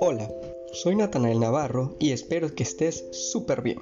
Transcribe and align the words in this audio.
Hola, 0.00 0.28
soy 0.72 0.96
Natanael 0.96 1.40
Navarro 1.40 1.94
y 1.98 2.12
espero 2.12 2.54
que 2.54 2.62
estés 2.62 3.04
súper 3.10 3.60
bien. 3.60 3.78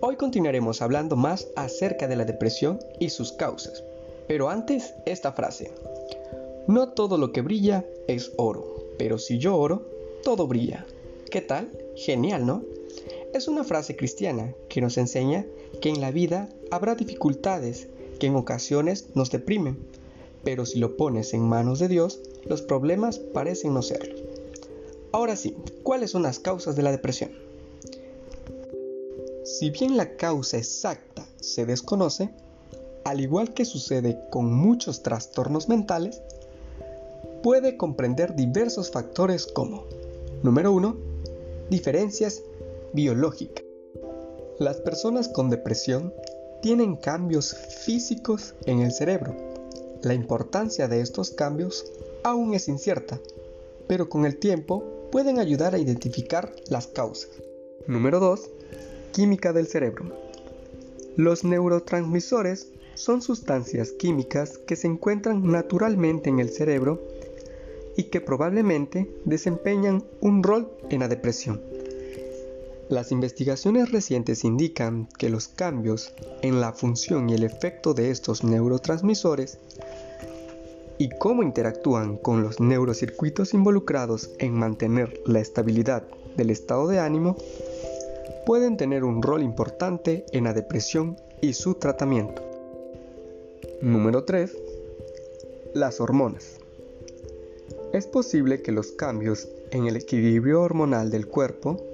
Hoy 0.00 0.16
continuaremos 0.16 0.82
hablando 0.82 1.14
más 1.14 1.46
acerca 1.54 2.08
de 2.08 2.16
la 2.16 2.24
depresión 2.24 2.80
y 2.98 3.10
sus 3.10 3.32
causas. 3.32 3.84
Pero 4.26 4.48
antes, 4.50 4.94
esta 5.06 5.32
frase. 5.32 5.70
No 6.66 6.88
todo 6.88 7.16
lo 7.16 7.32
que 7.32 7.42
brilla 7.42 7.84
es 8.08 8.32
oro, 8.36 8.94
pero 8.98 9.18
si 9.18 9.38
yo 9.38 9.56
oro, 9.56 9.86
todo 10.24 10.48
brilla. 10.48 10.84
¿Qué 11.30 11.40
tal? 11.40 11.70
Genial, 11.94 12.44
¿no? 12.44 12.64
Es 13.32 13.46
una 13.46 13.62
frase 13.62 13.94
cristiana 13.96 14.54
que 14.68 14.80
nos 14.80 14.98
enseña 14.98 15.46
que 15.80 15.90
en 15.90 16.00
la 16.00 16.10
vida 16.10 16.48
habrá 16.70 16.94
dificultades 16.96 17.88
que 18.18 18.26
en 18.26 18.36
ocasiones 18.36 19.08
nos 19.14 19.30
deprimen, 19.30 19.78
pero 20.44 20.66
si 20.66 20.78
lo 20.78 20.96
pones 20.96 21.34
en 21.34 21.42
manos 21.42 21.78
de 21.78 21.88
Dios, 21.88 22.20
los 22.44 22.62
problemas 22.62 23.18
parecen 23.18 23.74
no 23.74 23.82
serlo. 23.82 24.14
Ahora 25.12 25.36
sí, 25.36 25.56
¿cuáles 25.82 26.10
son 26.10 26.22
las 26.22 26.38
causas 26.38 26.74
de 26.74 26.82
la 26.82 26.90
depresión? 26.90 27.32
Si 29.44 29.70
bien 29.70 29.96
la 29.96 30.16
causa 30.16 30.56
exacta 30.56 31.26
se 31.40 31.66
desconoce, 31.66 32.30
al 33.04 33.20
igual 33.20 33.52
que 33.52 33.64
sucede 33.64 34.18
con 34.30 34.52
muchos 34.52 35.02
trastornos 35.02 35.68
mentales, 35.68 36.22
puede 37.42 37.76
comprender 37.76 38.34
diversos 38.36 38.90
factores 38.90 39.46
como, 39.46 39.84
número 40.42 40.72
1, 40.72 40.96
diferencias 41.68 42.42
biológicas. 42.92 43.64
Las 44.58 44.80
personas 44.80 45.28
con 45.28 45.50
depresión 45.50 46.14
tienen 46.62 46.96
cambios 46.96 47.54
físicos 47.84 48.54
en 48.66 48.80
el 48.80 48.92
cerebro. 48.92 49.51
La 50.02 50.14
importancia 50.14 50.88
de 50.88 51.00
estos 51.00 51.30
cambios 51.30 51.84
aún 52.24 52.54
es 52.54 52.66
incierta, 52.66 53.20
pero 53.86 54.08
con 54.08 54.26
el 54.26 54.36
tiempo 54.36 54.82
pueden 55.12 55.38
ayudar 55.38 55.76
a 55.76 55.78
identificar 55.78 56.52
las 56.68 56.88
causas. 56.88 57.30
Número 57.86 58.18
2. 58.18 58.50
Química 59.12 59.52
del 59.52 59.68
cerebro. 59.68 60.06
Los 61.14 61.44
neurotransmisores 61.44 62.72
son 62.94 63.22
sustancias 63.22 63.92
químicas 63.92 64.58
que 64.58 64.74
se 64.74 64.88
encuentran 64.88 65.48
naturalmente 65.50 66.30
en 66.30 66.40
el 66.40 66.50
cerebro 66.50 67.00
y 67.96 68.04
que 68.04 68.20
probablemente 68.20 69.08
desempeñan 69.24 70.04
un 70.20 70.42
rol 70.42 70.68
en 70.90 70.98
la 70.98 71.06
depresión. 71.06 71.60
Las 72.88 73.10
investigaciones 73.10 73.90
recientes 73.90 74.44
indican 74.44 75.08
que 75.18 75.30
los 75.30 75.48
cambios 75.48 76.12
en 76.42 76.60
la 76.60 76.72
función 76.72 77.30
y 77.30 77.34
el 77.34 77.42
efecto 77.42 77.94
de 77.94 78.10
estos 78.10 78.44
neurotransmisores 78.44 79.58
y 81.02 81.08
cómo 81.08 81.42
interactúan 81.42 82.16
con 82.16 82.44
los 82.44 82.60
neurocircuitos 82.60 83.54
involucrados 83.54 84.30
en 84.38 84.54
mantener 84.54 85.20
la 85.26 85.40
estabilidad 85.40 86.04
del 86.36 86.50
estado 86.50 86.86
de 86.86 87.00
ánimo 87.00 87.36
pueden 88.46 88.76
tener 88.76 89.02
un 89.02 89.20
rol 89.20 89.42
importante 89.42 90.24
en 90.30 90.44
la 90.44 90.52
depresión 90.52 91.16
y 91.40 91.54
su 91.54 91.74
tratamiento. 91.74 92.40
Número 93.80 94.22
3. 94.22 94.56
Las 95.74 96.00
hormonas. 96.00 96.58
Es 97.92 98.06
posible 98.06 98.62
que 98.62 98.70
los 98.70 98.92
cambios 98.92 99.48
en 99.72 99.88
el 99.88 99.96
equilibrio 99.96 100.62
hormonal 100.62 101.10
del 101.10 101.26
cuerpo 101.26 101.84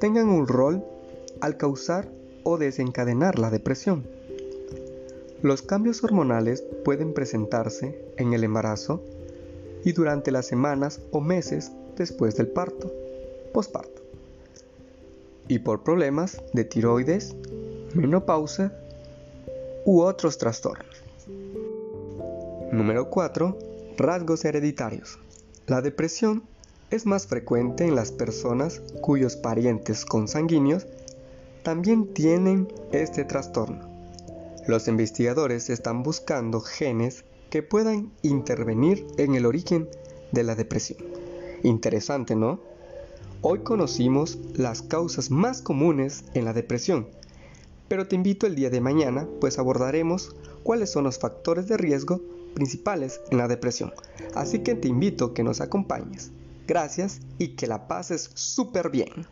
tengan 0.00 0.28
un 0.28 0.48
rol 0.48 0.82
al 1.40 1.56
causar 1.56 2.08
o 2.42 2.58
desencadenar 2.58 3.38
la 3.38 3.50
depresión. 3.50 4.15
Los 5.42 5.60
cambios 5.60 6.02
hormonales 6.02 6.64
pueden 6.84 7.12
presentarse 7.12 8.00
en 8.16 8.32
el 8.32 8.42
embarazo 8.42 9.02
y 9.84 9.92
durante 9.92 10.30
las 10.30 10.46
semanas 10.46 11.00
o 11.12 11.20
meses 11.20 11.72
después 11.96 12.36
del 12.36 12.48
parto, 12.48 12.92
posparto, 13.52 14.02
y 15.46 15.58
por 15.58 15.82
problemas 15.82 16.42
de 16.54 16.64
tiroides, 16.64 17.36
menopausa 17.94 18.72
u 19.84 20.00
otros 20.00 20.38
trastornos. 20.38 21.02
Número 22.72 23.10
4. 23.10 23.58
Rasgos 23.98 24.44
hereditarios. 24.44 25.18
La 25.66 25.82
depresión 25.82 26.42
es 26.90 27.04
más 27.04 27.26
frecuente 27.26 27.84
en 27.84 27.94
las 27.94 28.10
personas 28.10 28.80
cuyos 29.00 29.36
parientes 29.36 30.04
consanguíneos 30.04 30.86
también 31.62 32.12
tienen 32.14 32.68
este 32.92 33.24
trastorno. 33.24 33.95
Los 34.66 34.88
investigadores 34.88 35.70
están 35.70 36.02
buscando 36.02 36.60
genes 36.60 37.24
que 37.50 37.62
puedan 37.62 38.10
intervenir 38.22 39.06
en 39.16 39.36
el 39.36 39.46
origen 39.46 39.88
de 40.32 40.42
la 40.42 40.56
depresión. 40.56 40.98
Interesante, 41.62 42.34
¿no? 42.34 42.58
Hoy 43.42 43.60
conocimos 43.60 44.38
las 44.54 44.82
causas 44.82 45.30
más 45.30 45.62
comunes 45.62 46.24
en 46.34 46.44
la 46.44 46.52
depresión, 46.52 47.06
pero 47.86 48.08
te 48.08 48.16
invito 48.16 48.48
el 48.48 48.56
día 48.56 48.70
de 48.70 48.80
mañana, 48.80 49.28
pues 49.40 49.60
abordaremos 49.60 50.34
cuáles 50.64 50.90
son 50.90 51.04
los 51.04 51.20
factores 51.20 51.68
de 51.68 51.76
riesgo 51.76 52.20
principales 52.54 53.20
en 53.30 53.38
la 53.38 53.46
depresión. 53.46 53.92
Así 54.34 54.60
que 54.60 54.74
te 54.74 54.88
invito 54.88 55.26
a 55.26 55.34
que 55.34 55.44
nos 55.44 55.60
acompañes. 55.60 56.32
Gracias 56.66 57.20
y 57.38 57.48
que 57.50 57.68
la 57.68 57.86
pases 57.86 58.30
súper 58.34 58.90
bien. 58.90 59.26